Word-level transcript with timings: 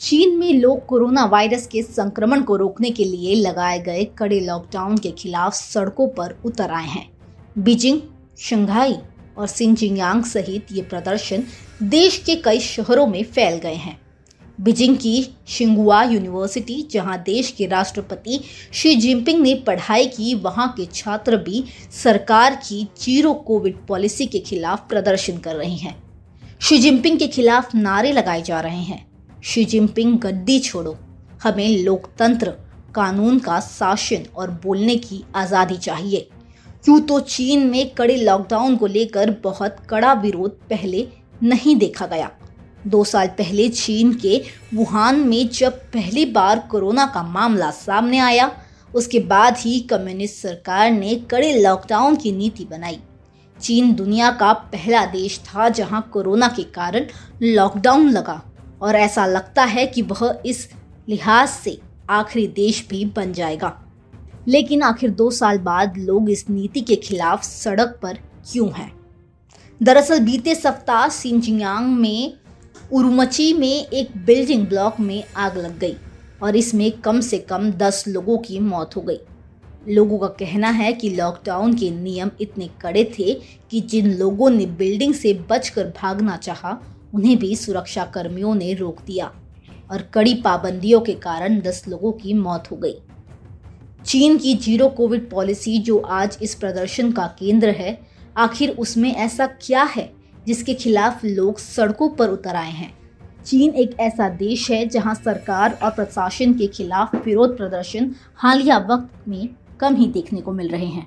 चीन 0.00 0.36
में 0.38 0.52
लोग 0.52 0.84
कोरोना 0.86 1.24
वायरस 1.24 1.66
के 1.66 1.82
संक्रमण 1.82 2.42
को 2.42 2.56
रोकने 2.56 2.90
के 2.90 3.04
लिए 3.04 3.34
लगाए 3.34 3.78
गए 3.78 4.04
कड़े 4.18 4.40
लॉकडाउन 4.40 4.98
के 4.98 5.10
खिलाफ 5.10 5.54
सड़कों 5.54 6.08
पर 6.08 6.36
उतर 6.44 6.70
आए 6.70 6.86
हैं। 6.86 7.08
बीजिंग, 7.58 8.00
शंघाई 8.38 8.94
और 9.38 9.46
सिंजियांग 9.46 10.24
सहित 10.24 10.66
ये 10.72 10.82
प्रदर्शन 10.82 11.42
देश 11.82 12.18
के 12.18 12.34
कई 12.34 12.60
शहरों 12.60 13.06
में 13.06 13.22
फैल 13.24 13.58
गए 13.58 13.74
हैं। 13.74 13.98
बीजिंग 14.60 14.96
की 14.96 15.28
शिंगुआ 15.48 16.02
यूनिवर्सिटी, 16.02 16.82
जहाँ 16.90 17.22
देश 17.22 17.50
के 17.50 17.66
राष्ट्रपति 17.66 18.40
शी 18.72 18.94
जिनपिंग 18.94 19.42
ने 19.42 19.54
पढ़ाई 19.66 20.06
की, 20.06 20.34
वहाँ 20.34 20.72
के 20.76 20.86
छात्र 20.94 21.36
भी 21.36 21.64
सरकार 22.04 22.54
की 22.54 22.88
ज़ीरो 23.00 23.34
कोविड 23.34 23.86
पॉलिसी 23.86 24.26
के 24.26 24.38
खिलाफ 24.38 24.88
प्रदर्शन 24.88 25.38
कर 25.38 25.56
रहे 25.56 25.74
हैं। 25.74 26.02
शी 26.60 26.78
जिनपिंग 26.78 27.18
के 27.18 27.28
खिलाफ 27.28 27.74
नारे 27.74 28.12
लगाए 28.12 28.42
जा 28.42 28.60
रहे 28.60 28.82
हैं। 28.82 29.07
शी 29.42 29.64
जिनपिंग 29.64 30.18
गद्दी 30.18 30.58
छोड़ो। 30.60 30.96
हमें 31.42 31.78
लोकतंत्र, 31.78 32.50
कानून 32.94 33.38
का 33.38 33.60
शासन 33.60 34.24
और 34.36 34.50
बोलने 34.64 34.96
की 34.96 35.22
आज़ादी 35.36 35.76
चाहिए। 35.76 36.28
यूँ 36.88 37.00
तो 37.00 37.18
चीन 37.20 37.66
में 37.66 37.94
कड़े 37.94 38.16
लॉकडाउन 38.16 38.76
को 38.76 38.86
लेकर 38.86 39.30
बहुत 39.44 39.76
कड़ा 39.90 40.12
विरोध 40.12 40.58
पहले 40.70 41.06
नहीं 41.42 41.76
देखा 41.76 42.06
गया। 42.06 42.30
दो 42.86 43.02
साल 43.04 43.26
पहले 43.28 43.68
चीन 43.68 44.12
के 44.14 44.40
वुहान 44.74 45.20
में 45.20 45.48
जब 45.48 45.78
पहली 45.92 46.24
बार 46.24 46.58
कोरोना 46.70 47.06
का 47.06 47.22
मामला 47.22 47.70
सामने 47.70 48.18
आया, 48.18 48.50
उसके 48.94 49.18
बाद 49.20 49.56
ही 49.58 49.78
कम्युनिस्ट 49.80 50.42
सरकार 50.42 50.90
ने 50.90 51.14
कड़े 51.30 51.52
लॉकडाउन 51.60 52.16
की 52.16 52.32
नीति 52.32 52.64
बनाई। 52.64 52.98
चीन 53.58 53.94
दुनिया 53.94 54.30
का 54.30 54.52
पहला 54.52 55.04
देश 55.06 55.38
था 55.38 55.68
जहाँ 55.68 56.08
कोरोना 56.12 56.48
के 56.48 56.62
कारण 56.72 57.06
लॉकडाउन 57.42 58.08
लगा। 58.10 58.40
और 58.82 58.96
ऐसा 58.96 59.26
लगता 59.26 59.64
है 59.64 59.86
कि 59.86 60.02
वह 60.02 60.42
इस 60.46 60.68
लिहाज 61.08 61.48
से 61.48 61.80
आखिरी 62.10 62.46
देश 62.46 62.86
भी 62.90 63.04
बन 63.04 63.32
जाएगा। 63.32 63.84
लेकिन 64.48 64.82
आखिर 64.82 65.10
दो 65.10 65.30
साल 65.30 65.58
बाद 65.58 65.96
लोग 65.96 66.30
इस 66.30 66.50
नीति 66.50 66.80
के 66.80 66.96
खिलाफ 66.96 67.42
सड़क 67.44 67.98
पर 68.02 68.18
क्यों 68.52 68.70
हैं? 68.72 68.92
दरअसल 69.82 70.20
बीते 70.20 70.54
सप्ताह 70.54 71.08
सिंजियांग 71.08 71.86
में 71.98 72.32
उर्मची 72.92 73.52
में 73.52 73.86
एक 73.86 74.16
बिल्डिंग 74.16 74.66
ब्लॉक 74.66 75.00
में 75.00 75.24
आग 75.36 75.56
लग 75.56 75.78
गई 75.78 75.96
और 76.42 76.56
इसमें 76.56 76.90
कम 76.92 77.20
से 77.20 77.38
कम 77.38 77.70
दस 77.72 78.04
लोगों 78.08 78.38
की 78.38 78.58
मौत 78.58 78.96
हो 78.96 79.00
गई। 79.00 79.18
लोगों 79.88 80.18
का 80.18 80.26
कहना 80.26 80.68
है 80.68 80.92
कि 80.92 81.10
लॉकडाउन 81.10 81.74
के 81.74 81.90
नियम 81.90 82.30
इतने 82.40 82.68
कड़े 82.80 83.04
थे 83.18 83.34
कि 83.70 83.80
जिन 83.80 84.12
लोगों 84.14 84.50
ने 84.50 84.66
बिल्डिंग 84.66 85.14
से 85.14 85.32
बचकर 85.50 85.84
भागना 85.84 86.36
चाहा 86.36 86.78
उन्हें 87.14 87.36
भी 87.38 87.54
सुरक्षा 87.56 88.04
कर्मियों 88.04 88.54
ने 88.54 88.72
रोक 88.74 89.02
दिया 89.06 89.32
और 89.90 90.02
कड़ी 90.14 90.34
पाबंदियों 90.34 91.00
के 91.00 91.14
कारण 91.14 91.60
दस 91.60 91.84
लोगों 91.88 92.12
की 92.12 92.34
मौत 92.34 92.70
हो 92.70 92.76
गई। 92.76 92.94
चीन 94.04 94.38
की 94.38 94.54
ज़ीरो 94.54 94.88
कोविड 94.88 95.30
पॉलिसी 95.30 95.78
जो 95.78 95.98
आज 95.98 96.38
इस 96.42 96.54
प्रदर्शन 96.54 97.12
का 97.12 97.26
केंद्र 97.38 97.70
है, 97.70 97.98
आखिर 98.36 98.70
उसमें 98.70 99.14
ऐसा 99.14 99.46
क्या 99.46 99.82
है 99.82 100.12
जिसके 100.46 100.74
खिलाफ 100.74 101.24
लोग 101.24 101.58
सड़कों 101.58 102.08
पर 102.08 102.28
उतर 102.28 102.56
आए 102.56 102.70
हैं? 102.70 102.92
चीन 103.44 103.74
एक 103.74 103.98
ऐसा 104.00 104.28
देश 104.28 104.70
है 104.70 104.86
जहाँ 104.88 105.14
सरकार 105.14 105.78
और 105.82 105.90
प्रशासन 105.90 106.54
के 106.54 106.66
खिलाफ 106.66 107.14
विरोध 107.14 107.56
प्रदर्शन 107.56 108.14
हालिया 108.34 108.78
वक्त 108.90 109.28
में 109.28 109.48
कम 109.80 109.94
ही 109.94 110.06
देखने 110.06 110.40
को 110.40 110.52
मिल 110.52 110.68
रहे 110.68 110.86
हैं। 110.86 111.06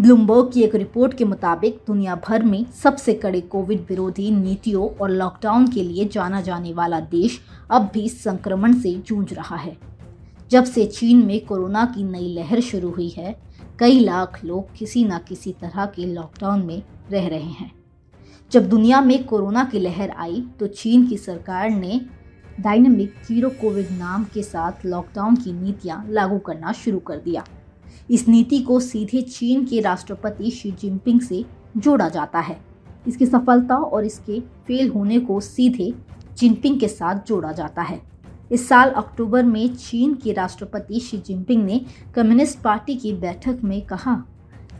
ब्लूमबर्ग 0.00 0.50
की 0.52 0.62
एक 0.62 0.74
रिपोर्ट 0.74 1.14
के 1.14 1.24
मुताबिक, 1.24 1.78
दुनिया 1.86 2.14
भर 2.28 2.42
में 2.42 2.64
सबसे 2.72 3.12
कड़े 3.14 3.40
कोविड 3.40 3.84
विरोधी 3.88 4.30
नीतियों 4.30 4.88
और 4.96 5.10
लॉकडाउन 5.10 5.66
के 5.68 5.82
लिए 5.82 6.04
जाना 6.04 6.40
जाने 6.40 6.72
वाला 6.72 7.00
देश 7.00 7.38
अब 7.70 7.90
भी 7.94 8.08
संक्रमण 8.08 8.74
से 8.80 8.94
जूझ 9.06 9.32
रहा 9.32 9.56
है। 9.56 9.76
जब 10.50 10.64
से 10.64 10.86
चीन 10.86 11.24
में 11.26 11.46
कोरोना 11.46 11.84
की 11.84 12.02
नई 12.02 12.34
लहर 12.34 12.60
शुरू 12.60 12.90
हुई 12.90 13.08
है, 13.08 13.36
कई 13.78 14.00
लाख 14.00 14.44
लोग 14.44 14.76
किसी 14.76 15.04
न 15.04 15.18
किसी 15.18 15.52
तरह 15.52 15.86
के 15.86 16.06
लॉकडाउन 16.06 16.66
में 16.66 16.82
रह 17.12 17.28
रहे 17.28 17.50
हैं। 17.52 17.72
जब 18.52 18.68
दुनिया 18.68 19.00
में 19.00 19.24
कोरोना 19.24 19.64
की 19.64 19.78
लहर 19.78 20.10
आई 20.10 20.44
तो 20.60 20.66
चीन 20.66 21.06
की 21.06 21.16
सरकार 21.16 21.70
ने 21.70 22.00
डायनेमिक 22.60 23.14
ज़ीरो 23.26 23.50
कोविड 23.50 23.98
नाम 23.98 24.24
के 24.24 24.42
साथ 24.42 24.86
लॉकडाउन 24.86 25.36
की 25.36 25.52
नीतियाँ 25.52 26.06
लागू 26.08 26.38
करना 26.38 26.72
शुरू 26.72 26.98
कर 26.98 27.16
दिया। 27.16 27.44
इस 28.10 28.26
नीति 28.28 28.58
को 28.58 28.78
सीधे 28.80 29.22
चीन 29.22 29.64
के 29.64 29.80
राष्ट्रपति 29.80 30.50
शी 30.50 30.70
जिनपिंग 30.70 31.20
से 31.20 31.44
जोड़ा 31.76 32.08
जाता 32.08 32.40
है। 32.40 32.56
इसकी 33.08 33.26
सफलता 33.26 33.76
और 33.76 34.04
इसके 34.04 34.40
फेल 34.66 34.88
होने 34.88 35.20
को 35.20 35.40
सीधे 35.40 35.92
जिनपिंग 36.38 36.78
के 36.80 36.88
साथ 36.88 37.26
जोड़ा 37.26 37.52
जाता 37.52 37.82
है। 37.82 38.00
इस 38.52 38.68
साल 38.68 38.90
अक्टूबर 38.90 39.42
में 39.42 39.74
चीन 39.74 40.14
के 40.14 40.32
राष्ट्रपति 40.32 41.00
शी 41.00 41.18
जिनपिंग 41.18 41.64
ने 41.64 41.80
कम्युनिस्ट 42.14 42.58
पार्टी 42.58 42.94
की 42.96 43.12
बैठक 43.12 43.60
में 43.64 43.80
कहा, 43.82 44.22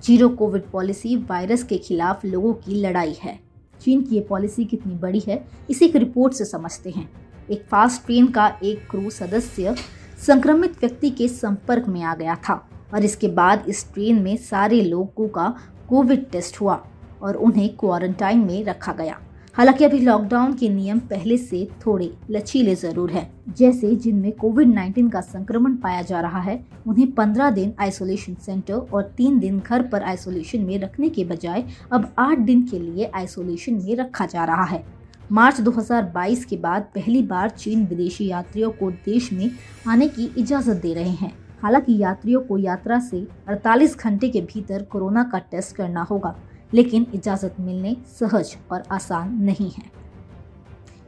ज़ीरो 0.05 0.29
कोविड 0.29 0.71
पॉलिसी 0.71 1.17
वायरस 1.17 1.63
के 1.63 1.79
खिलाफ 1.79 2.25
लोगों 2.25 2.53
की 2.55 2.75
लड़ाई 2.75 3.17
है। 3.23 3.39
चीन 3.81 4.03
की 4.03 4.15
ये 4.15 4.21
पॉलिसी 4.21 4.65
कितनी 4.65 4.95
बड़ी 4.95 5.23
है, 5.29 5.45
इसे 5.71 5.85
एक 5.85 5.97
रिपोर्ट 5.97 6.35
से 6.35 6.45
समझते 6.45 6.91
हैं। 6.91 7.09
एक 7.51 7.65
फास्ट 7.71 8.05
ट्रेन 8.07 8.27
का 8.27 8.47
एक 8.63 8.87
क्रू 8.91 9.11
सदस्य 9.11 9.75
संक्रमित 10.19 10.79
व्यक्ति 10.81 11.11
के 11.11 11.29
संपर्क 11.29 11.89
में 11.89 12.03
आ 12.03 12.15
गया 12.15 12.35
था। 12.39 12.55
और 12.95 13.05
इसके 13.05 13.29
बाद 13.29 13.65
इस 13.69 13.87
ट्रेन 13.95 14.23
में 14.23 14.37
सारे 14.37 14.81
लोगों 14.81 15.29
का 15.29 15.55
कोविड 15.89 16.31
टेस्ट 16.31 16.61
हुआ 16.61 16.83
और 17.23 17.37
उन्हें 17.37 17.69
क्वारंटाइन 17.77 18.39
में 18.39 18.65
रखा 18.65 18.93
गया। 18.93 19.19
हालाँकि 19.57 19.85
अभी 19.85 19.99
लॉकडाउन 20.01 20.55
के 20.55 20.69
नियम 20.69 20.99
पहले 21.01 21.37
से 21.39 21.69
थोड़े 21.87 22.11
लचीले 22.31 22.75
ज़रूर 22.75 23.11
हैं, 23.11 23.31
जैसे 23.57 23.95
जिनमें 23.97 24.33
कोविड 24.33 24.69
19 24.69 25.11
का 25.11 25.21
संक्रमण 25.21 25.77
पाया 25.77 26.01
जा 26.03 26.21
रहा 26.21 26.41
है, 26.41 26.59
उन्हें 26.87 27.11
15 27.13 27.51
दिन 27.51 27.73
आइसोलेशन 27.81 28.35
सेंटर 28.35 28.75
और 28.75 29.03
तीन 29.17 29.39
दिन 29.39 29.61
घर 29.61 29.83
पर 29.83 30.03
आइसोलेशन 30.03 30.61
में 30.61 30.79
रखने 30.79 31.09
के 31.09 31.25
बजाय 31.25 31.65
अब 31.93 32.13
8 32.19 32.39
दिन 32.39 32.63
के 32.63 32.79
लिए 32.79 33.11
आइसोलेशन 33.15 33.75
में 33.75 33.97
रखा 33.97 34.27
जा 34.27 34.45
रहा 34.45 34.65
है। 34.65 34.85
मार्च 35.33 35.61
2022 35.61 36.45
के 36.45 36.57
बाद 36.57 36.89
पहली 36.95 37.23
बार 37.23 37.51
चीन 37.51 37.87
विदेशी 37.87 38.27
यात्रियों 38.27 38.71
को 38.71 38.91
देश 38.91 39.33
में 39.33 39.51
आने 39.89 40.09
की 40.09 40.31
इजाज़त 40.39 40.77
दे 40.77 40.95
रहे 40.95 41.11
हैं। 41.11 41.33
हालाँकि 41.65 41.97
यात्रियों 41.99 42.41
को 42.41 42.57
यात्रा 42.59 42.99
से 43.01 43.27
48 43.49 43.97
घंटे 43.99 44.29
के 44.29 44.41
भीतर 44.43 44.83
कोरोना 44.83 45.23
का 45.25 45.39
टेस्ट 45.51 45.75
करना 45.77 46.03
होगा, 46.03 46.35
लेकिन 46.75 47.07
इजाज़त 47.15 47.55
मिलने 47.61 47.97
सहज 48.19 48.57
और 48.73 48.83
आसान 48.93 49.33
नहीं 49.45 49.71
है। 49.71 49.91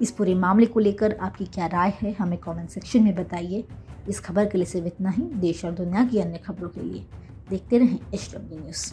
इस 0.02 0.10
पूरे 0.10 0.34
मामले 0.34 0.66
को 0.66 0.80
लेकर 0.80 1.16
आपकी 1.20 1.44
क्या 1.44 1.66
राय 1.66 1.92
है, 2.02 2.12
हमें 2.12 2.38
कमेंट 2.38 2.70
सेक्शन 2.70 3.02
में 3.02 3.14
बताइए। 3.14 3.64
इस 4.08 4.20
खबर 4.20 4.46
के 4.46 4.58
लिए 4.58 4.66
सिर्फ़ 4.66 4.86
इतना 4.86 5.10
ही। 5.10 5.22
देश 5.36 5.64
और 5.64 5.72
दुनिया 5.72 6.04
की 6.04 6.20
अन्य 6.20 6.38
खबरों 6.46 6.68
के 6.68 6.80
लिए 6.82 7.06
देखते 7.50 7.78
रहें 7.78 7.98
एच 8.14 8.30
डब्ल्यू 8.34 8.58
न्यूज़ 8.58 8.92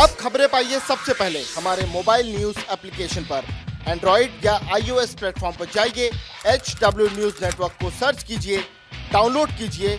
अब 0.00 0.16
खबरें 0.20 0.46
पाइए 0.48 0.78
सबसे 0.80 1.12
पहले 1.14 1.42
हमारे 1.56 1.86
मोबाइल 1.92 2.36
न्यूज़ 2.36 2.58
एप्लीकेशन 2.72 3.22
पर। 3.24 3.42
एंड्रॉइड 3.88 4.44
या 4.44 4.60
आईओएस 4.74 5.14
प्लेटफॉर्म 5.14 5.56
पर 5.58 5.66
जाइए 5.74 6.10
एच 6.54 6.76
डब्ल्यू 6.82 7.06
न्यूज़ 7.16 7.44
नेटवर्क 7.44 7.82
को 7.82 7.90
सर्च 7.98 8.22
कीजिए, 8.22 8.58
डाउनलोड 9.12 9.58
कीजिए 9.58 9.98